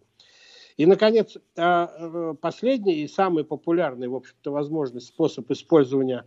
[0.76, 6.24] И, наконец, а, э, последний и самый популярный, в общем-то, возможный способ использования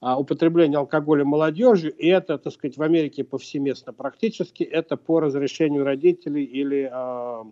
[0.00, 5.84] а, употребления алкоголя молодежи, и это, так сказать, в Америке повсеместно практически, это по разрешению
[5.84, 7.44] родителей или а,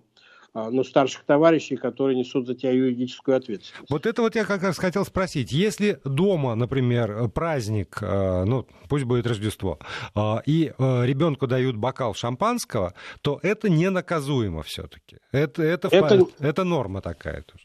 [0.54, 3.90] ну, старших товарищей, которые несут за тебя юридическую ответственность.
[3.90, 5.50] Вот это вот я как раз хотел спросить.
[5.50, 9.78] Если дома, например, праздник, э, ну, пусть будет Рождество,
[10.14, 15.18] э, и э, ребенку дают бокал шампанского, то это не наказуемо все-таки.
[15.32, 17.64] Это, это, это, это норма такая тоже.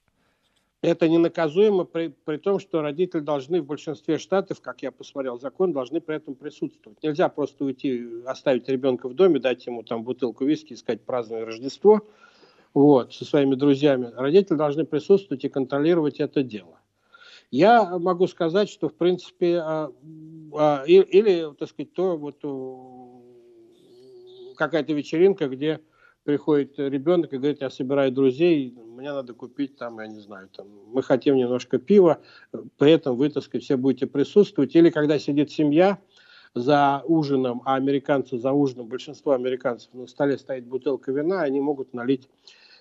[0.81, 5.39] Это не наказуемо при, при том, что родители должны в большинстве штатов, как я посмотрел
[5.39, 7.01] закон, должны при этом присутствовать.
[7.01, 11.47] Нельзя просто уйти, оставить ребенка в доме, дать ему там бутылку виски и сказать праздновать
[11.47, 12.01] Рождество–
[12.77, 16.79] вот, со своими друзьями, родители должны присутствовать и контролировать это дело.
[17.49, 19.91] Я могу сказать, что в принципе, а,
[20.53, 22.35] а, или, или, так сказать, то вот
[24.57, 25.79] какая-то вечеринка, где
[26.23, 30.67] приходит ребенок и говорит, я собираю друзей, мне надо купить там, я не знаю, там,
[30.87, 32.19] мы хотим немножко пива,
[32.77, 34.75] при этом вы, так сказать, все будете присутствовать.
[34.75, 35.99] Или когда сидит семья
[36.53, 41.93] за ужином, а американцы за ужином, большинство американцев на столе стоит бутылка вина, они могут
[41.93, 42.27] налить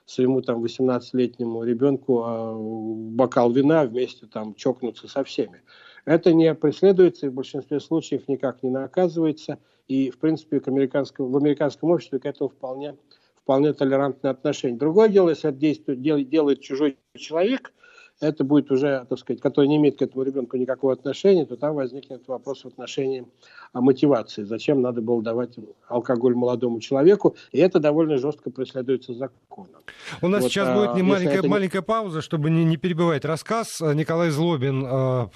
[0.06, 5.62] своему там 18-летнему ребенку а, бокал вина вместе там чокнуться со всеми.
[6.04, 9.58] Это не преследуется и в большинстве случаев никак не наказывается.
[9.88, 12.96] И, в принципе, к американскому, в американском обществе к этому вполне,
[13.34, 14.78] вполне толерантное отношение.
[14.78, 17.72] Другое дело, если это действует, делает, чужой человек–
[18.20, 21.74] это будет уже, так сказать, который не имеет к этому ребенку никакого отношения, то там
[21.74, 23.26] возникнет вопрос в отношении
[23.72, 24.42] а, мотивации.
[24.44, 25.56] Зачем надо было давать
[25.88, 27.36] алкоголь молодому человеку?
[27.52, 29.82] И это довольно жестко преследуется законом.
[30.22, 31.48] У нас вот, сейчас а, будет не маленькая, это...
[31.48, 33.80] маленькая пауза, чтобы не, не перебивать рассказ.
[33.80, 35.26] Николай Злобин, э,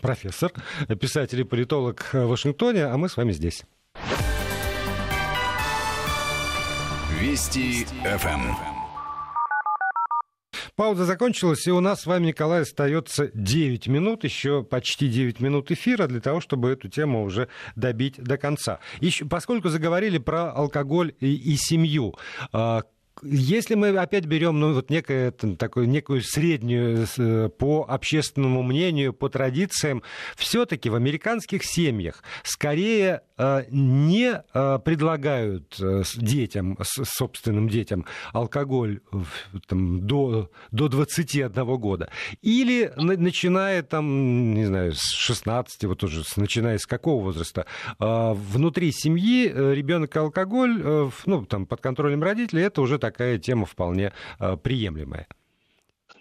[0.00, 0.52] профессор,
[1.00, 3.64] писатель и политолог в Вашингтоне, а мы с вами здесь.
[7.20, 8.73] Вести ФМ.
[10.76, 15.70] Пауза закончилась, и у нас с вами, Николай, остается 9 минут, еще почти 9 минут
[15.70, 18.80] эфира для того, чтобы эту тему уже добить до конца.
[19.00, 22.16] Еще, поскольку заговорили про алкоголь и, и семью,
[22.52, 22.82] а,
[23.22, 29.28] если мы опять берем ну, вот некое, такую, некую среднюю э, по общественному мнению, по
[29.28, 30.02] традициям,
[30.36, 35.80] все-таки в американских семьях скорее э, не э, предлагают
[36.16, 39.00] детям, собственным детям, алкоголь
[39.68, 42.10] там, до, до 21 года.
[42.42, 47.66] Или начиная там, не знаю, с 16, вот уже начиная с какого возраста,
[47.98, 54.56] внутри семьи ребенок алкоголь, ну, там, под контролем родителей, это уже такая тема вполне э,
[54.56, 55.28] приемлемая.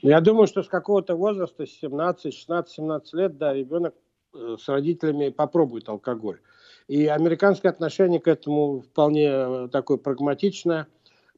[0.02, 3.96] Я думаю, что с какого-то возраста, 17, 16, 17 лет, да, ребенок
[4.34, 6.40] э, с родителями попробует алкоголь.
[6.88, 10.88] И американское отношение к этому вполне э, такое прагматичное.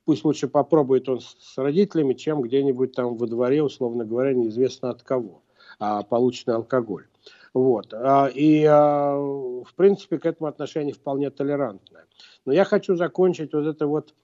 [0.03, 5.03] Пусть лучше попробует он с родителями, чем где-нибудь там во дворе, условно говоря, неизвестно от
[5.03, 5.41] кого,
[5.79, 7.07] а полученный алкоголь.
[7.53, 7.93] Вот.
[7.93, 12.05] А, и, а, в принципе, к этому отношение вполне толерантное.
[12.45, 14.15] Но я хочу закончить вот это вот а,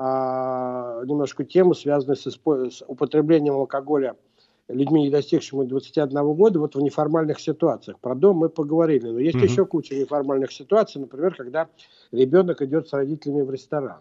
[0.00, 4.16] немножко тему, связанную с, с употреблением алкоголя
[4.68, 7.98] людьми, не достигшими 21 года, вот в неформальных ситуациях.
[7.98, 9.44] Про дом мы поговорили, но есть mm-hmm.
[9.44, 11.68] еще куча неформальных ситуаций, например, когда
[12.12, 14.00] ребенок идет с родителями в ресторан.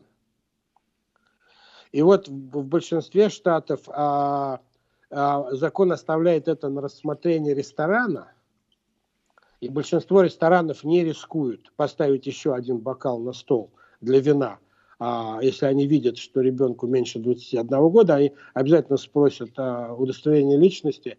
[1.92, 4.62] И вот в, в большинстве штатов а,
[5.10, 8.32] а, закон оставляет это на рассмотрение ресторана,
[9.60, 14.60] и большинство ресторанов не рискуют поставить еще один бокал на стол для вина–
[15.00, 21.18] а если они видят, что ребенку меньше 21 года, они обязательно спросят удостоверение личности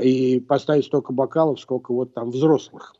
[0.00, 2.94] и поставить столько бокалов, сколько вот там взрослых.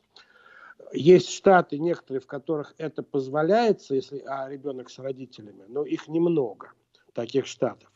[0.93, 6.73] Есть штаты некоторые, в которых это позволяется, если а ребенок с родителями, но их немного,
[7.13, 7.89] таких штатов.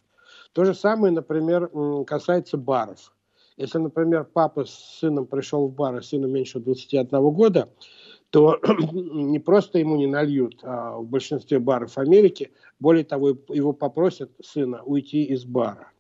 [0.54, 1.70] То же самое, например,
[2.06, 3.14] касается баров.
[3.58, 7.70] Если, например, папа с сыном пришел в бар, а сыну меньше 21 года,
[8.36, 8.60] то
[8.92, 14.84] не просто ему не нальют а в большинстве баров Америки, более того, его попросят сына
[14.84, 15.94] уйти из бара.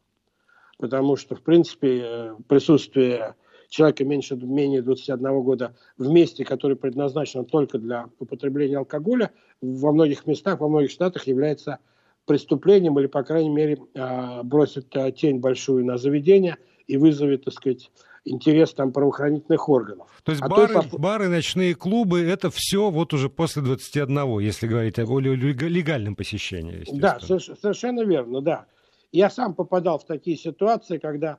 [0.77, 3.35] Потому что, в принципе, э, присутствие
[3.69, 10.27] человека меньше, менее 21 года в месте, которое предназначено только для употребления алкоголя, во многих
[10.27, 11.79] местах, во многих штатах является
[12.25, 17.53] преступлением или, по крайней мере, а, бросит а, тень большую на заведение и вызовет, так
[17.53, 17.91] сказать,
[18.25, 20.09] интерес там правоохранительных органов.
[20.23, 20.97] То есть а бары, то...
[20.97, 26.83] бары, ночные клубы, это все вот уже после 21, если говорить о легальном посещении.
[26.91, 28.65] Да, совершенно верно, да.
[29.11, 31.37] Я сам попадал в такие ситуации, когда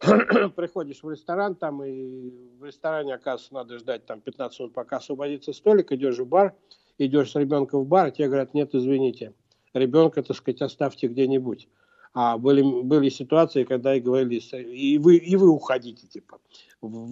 [0.56, 5.52] приходишь в ресторан, там и в ресторане, оказывается, надо ждать там 15 минут, пока освободится
[5.52, 6.54] столик, идешь в бар,
[6.96, 9.34] идешь с ребенком в бар, и тебе говорят, нет, извините,
[9.74, 11.68] ребенка, так сказать, оставьте где-нибудь.
[12.12, 16.38] А были, были ситуации, когда и говорили, и вы, и вы уходите, типа.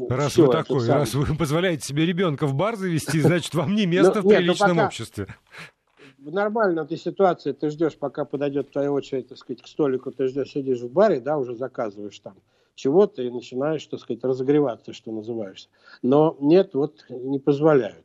[0.08, 0.98] Раз Все, вы такой, сам...
[0.98, 4.78] раз вы позволяете себе ребенка в бар завести, значит, вам не место в ну, приличном
[4.78, 5.28] обществе.
[6.18, 10.26] В нормальной этой ситуации ты ждешь, пока подойдет твоя очередь, так сказать, к столику, ты
[10.26, 12.34] ждешь, сидишь в баре, да, уже заказываешь там
[12.74, 15.68] чего-то и начинаешь, так сказать, разогреваться, что называешься.
[16.02, 18.04] Но нет, вот не позволяют.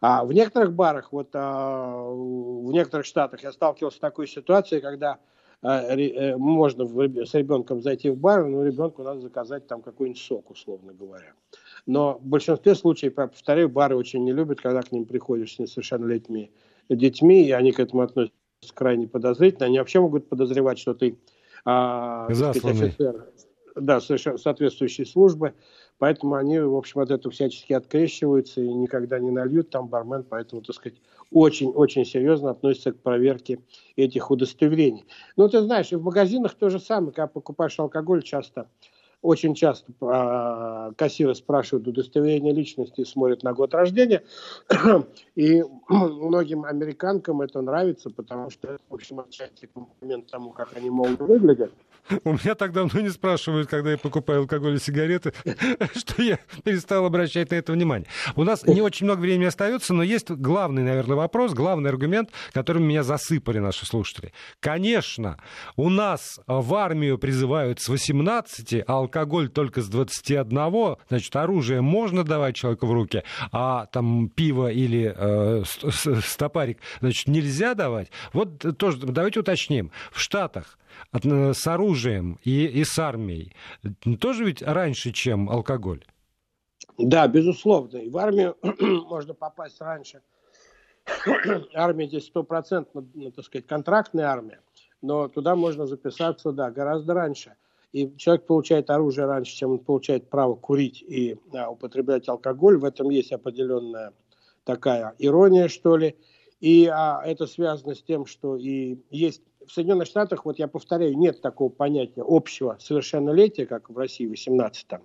[0.00, 5.18] А в некоторых барах, вот а, в некоторых штатах я сталкивался с такой ситуацией, когда
[5.62, 11.34] можно с ребенком зайти в бар, но ребенку надо заказать там какой-нибудь сок, условно говоря.
[11.86, 16.50] Но в большинстве случаев, повторяю, бары очень не любят, когда к ним приходишь с несовершеннолетними
[16.88, 18.34] детьми, и они к этому относятся
[18.74, 19.66] крайне подозрительно.
[19.66, 21.18] Они вообще могут подозревать, что ты
[21.64, 23.26] а, сказать, офицер
[23.80, 25.54] да, соответствующей службы.
[25.98, 30.62] Поэтому они, в общем, от этого всячески открещиваются и никогда не нальют там бармен, поэтому,
[30.62, 30.98] так сказать,
[31.30, 33.60] очень-очень серьезно относятся к проверке
[33.96, 35.04] этих удостоверений.
[35.36, 38.70] Ну, ты знаешь, и в магазинах то же самое, когда покупаешь алкоголь, часто,
[39.22, 44.22] очень часто э, кассиры спрашивают удостоверение личности, смотрят на год рождения,
[45.34, 50.90] и многим американкам это нравится, потому что это, в общем, отчасти комплимент тому, как они
[50.90, 51.72] молодо выглядят.
[52.24, 55.32] У меня так давно не спрашивают, когда я покупаю алкоголь и сигареты,
[55.94, 58.08] что я перестал обращать на это внимание.
[58.34, 62.84] У нас не очень много времени остается, но есть главный, наверное, вопрос, главный аргумент, которым
[62.84, 64.32] меня засыпали наши слушатели.
[64.60, 65.38] Конечно,
[65.76, 72.24] у нас в армию призывают с 18, а алкоголь только с 21, значит, оружие можно
[72.24, 75.64] давать человеку в руки, а там пиво или э,
[76.22, 78.10] стопарик, значит, нельзя давать.
[78.32, 79.90] Вот тоже давайте уточним.
[80.12, 80.78] В Штатах
[81.12, 83.54] Э, с оружием и, и с армией
[84.20, 86.04] тоже ведь раньше, чем алкоголь?
[86.98, 87.98] Да, безусловно.
[87.98, 90.22] И в армию можно попасть раньше.
[91.74, 94.60] армия здесь стопроцентно, ну, так сказать, контрактная армия.
[95.00, 97.54] Но туда можно записаться, да, гораздо раньше.
[97.92, 102.78] И человек получает оружие раньше, чем он получает право курить и да, употреблять алкоголь.
[102.78, 104.12] В этом есть определенная
[104.64, 106.16] такая ирония, что ли.
[106.60, 111.16] И а, это связано с тем, что и есть в Соединенных Штатах, вот я повторяю,
[111.16, 115.02] нет такого понятия общего совершеннолетия, как в России в 18-м.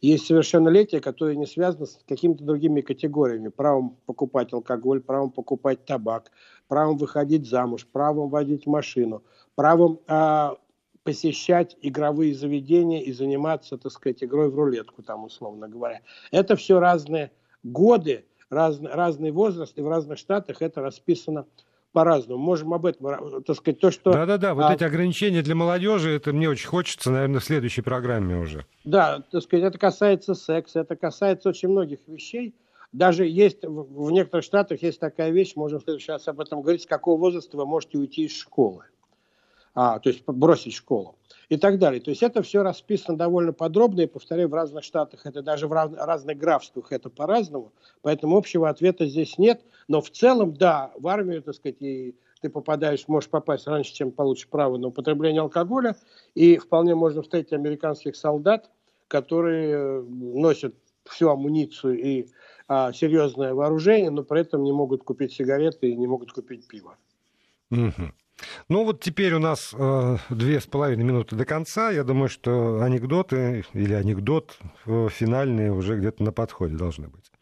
[0.00, 3.48] Есть совершеннолетие, которое не связано с какими-то другими категориями.
[3.48, 6.30] Правом покупать алкоголь, правом покупать табак,
[6.68, 9.22] правом выходить замуж, правом водить машину,
[9.54, 10.50] правом э,
[11.04, 16.00] посещать игровые заведения и заниматься, так сказать, игрой в рулетку, там, условно говоря.
[16.32, 17.30] Это все разные
[17.62, 21.46] годы, раз, разный возраст, и в разных штатах это расписано
[21.92, 22.42] по-разному.
[22.42, 24.12] Можем об этом, так сказать, то, что...
[24.12, 24.74] Да-да-да, вот а...
[24.74, 28.66] эти ограничения для молодежи, это мне очень хочется, наверное, в следующей программе уже.
[28.84, 32.54] Да, так сказать, это касается секса, это касается очень многих вещей.
[32.92, 36.82] Даже есть, в некоторых штатах есть такая вещь, можем в следующий раз об этом говорить,
[36.82, 38.84] с какого возраста вы можете уйти из школы
[39.74, 41.16] а, то есть бросить школу
[41.48, 42.00] и так далее.
[42.00, 45.72] То есть это все расписано довольно подробно, и, повторяю, в разных штатах, это даже в
[45.72, 47.72] раз, разных графствах это по-разному,
[48.02, 52.48] поэтому общего ответа здесь нет, но в целом, да, в армию, так сказать, и ты
[52.50, 55.96] попадаешь, можешь попасть раньше, чем получишь право на употребление алкоголя,
[56.34, 58.70] и вполне можно встретить американских солдат,
[59.08, 62.28] которые э, носят всю амуницию и
[62.66, 66.96] а, серьезное вооружение, но при этом не могут купить сигареты и не могут купить пиво.
[67.70, 68.12] Угу.
[68.68, 71.90] Ну вот теперь у нас э, две с половиной минуты до конца.
[71.90, 77.33] Я думаю, что анекдоты или анекдот э, финальные уже где-то на подходе должны быть.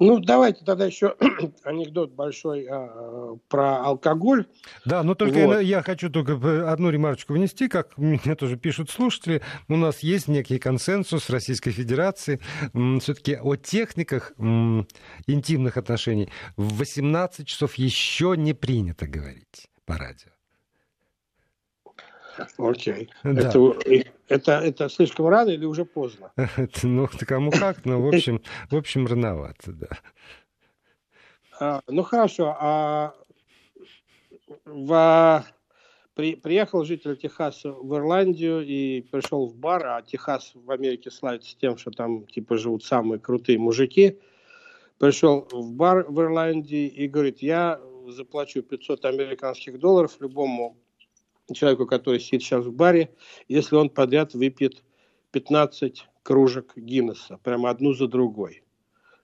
[0.00, 1.14] Ну, давайте тогда еще
[1.64, 4.46] анекдот большой а, про алкоголь.
[4.84, 5.54] Да, но только вот.
[5.54, 6.34] я, я хочу только
[6.70, 9.40] одну ремарочку внести, как мне тоже пишут слушатели.
[9.68, 12.40] У нас есть некий консенсус Российской Федерации
[13.00, 14.32] все-таки о техниках
[15.26, 16.28] интимных отношений.
[16.56, 20.33] В 18 часов еще не принято говорить по радио.
[22.58, 23.10] Окей.
[23.22, 23.48] Да.
[23.48, 23.76] Это,
[24.28, 26.32] это, это слишком рано или уже поздно?
[26.82, 29.88] ну, кому как, но в общем, в общем рановато, да.
[31.60, 33.14] А, ну хорошо, а
[34.64, 35.44] в,
[36.14, 41.56] при, приехал житель Техаса в Ирландию и пришел в бар, а Техас в Америке славится
[41.58, 44.18] тем, что там типа живут самые крутые мужики.
[44.98, 50.76] Пришел в бар в Ирландии и говорит, я заплачу 500 американских долларов любому
[51.52, 53.10] человеку, который сидит сейчас в баре,
[53.48, 54.82] если он подряд выпьет
[55.32, 58.62] 15 кружек Гиннесса, прямо одну за другой.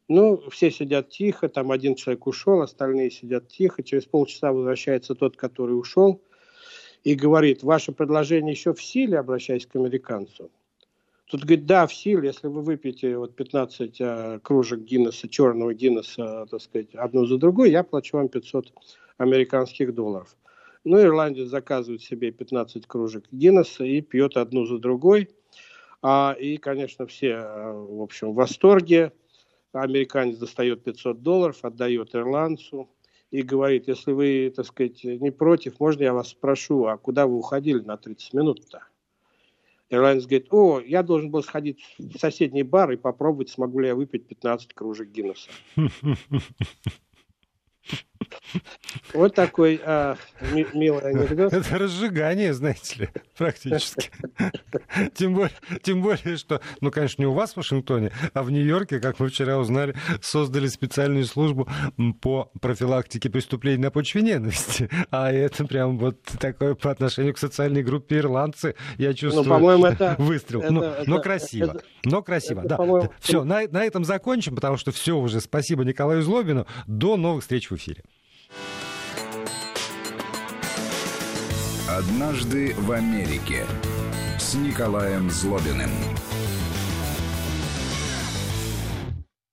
[0.08, 3.84] Ну, все сидят тихо, там один человек ушел, остальные сидят тихо.
[3.84, 6.20] Через полчаса возвращается тот, который ушел,
[7.04, 10.50] и говорит, ваше предложение еще в силе, обращаясь к американцу.
[11.26, 16.46] Тут говорит, да, в силе, если вы выпьете вот 15 а, кружек Гиннесса, черного Гиннесса,
[16.50, 18.72] так сказать, одну за другой, я плачу вам 500
[19.16, 20.36] американских долларов.
[20.84, 25.28] Ну, ирландец заказывает себе 15 кружек Гиннесса и пьет одну за другой.
[26.02, 29.12] А, и, конечно, все, э, в общем, в восторге.
[29.72, 32.88] Американец достает 500 долларов, отдает ирландцу
[33.30, 37.36] и говорит, если вы, так сказать, не против, можно я вас спрошу, а куда вы
[37.36, 38.82] уходили на 30 минут-то?
[39.90, 43.94] Ирландец говорит, о, я должен был сходить в соседний бар и попробовать, смогу ли я
[43.94, 45.50] выпить 15 кружек Гиннесса.
[49.14, 50.16] Вот такой а,
[50.52, 51.52] ми- милый анекдот.
[51.52, 54.10] Это разжигание, знаете ли, практически.
[55.14, 55.52] Тем более,
[55.82, 59.28] тем более, что, ну, конечно, не у вас в Вашингтоне, а в Нью-Йорке, как мы
[59.28, 61.68] вчера узнали, создали специальную службу
[62.20, 64.88] по профилактике преступлений на почве ненависти.
[65.10, 68.74] А это прям вот такое по отношению к социальной группе ирландцы.
[68.98, 70.60] Я чувствую ну, по-моему, это, выстрел.
[70.60, 71.70] Это, но, это, но красиво.
[71.70, 73.10] Это, но красиво, это, да.
[73.20, 75.40] Все, на, на этом закончим, потому что все уже.
[75.40, 76.66] Спасибо Николаю Злобину.
[76.86, 78.02] До новых встреч в эфире.
[81.98, 83.66] «Однажды в Америке»
[84.38, 85.90] с Николаем Злобиным.